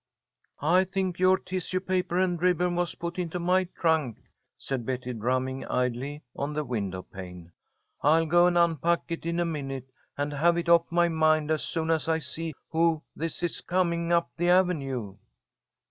"I 0.63 0.83
think 0.83 1.19
your 1.19 1.37
tissue 1.37 1.79
paper 1.79 2.17
and 2.17 2.41
ribbon 2.41 2.73
was 2.75 2.95
put 2.95 3.19
into 3.19 3.37
my 3.37 3.65
trunk," 3.65 4.17
said 4.57 4.83
Betty, 4.83 5.13
drumming 5.13 5.63
idly 5.65 6.23
on 6.35 6.53
the 6.53 6.63
window 6.63 7.03
pane. 7.03 7.51
"I'll 8.01 8.25
go 8.25 8.47
and 8.47 8.57
unpack 8.57 9.03
it 9.09 9.27
in 9.27 9.39
a 9.39 9.45
minute, 9.45 9.91
and 10.17 10.33
have 10.33 10.57
it 10.57 10.69
off 10.69 10.91
my 10.91 11.07
mind, 11.07 11.51
as 11.51 11.63
soon 11.63 11.91
as 11.91 12.07
I 12.07 12.17
see 12.17 12.55
who 12.71 13.03
this 13.15 13.43
is 13.43 13.61
coming 13.61 14.11
up 14.11 14.31
the 14.37 14.49
avenue." 14.49 15.17